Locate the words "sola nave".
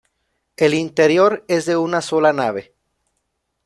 2.01-2.73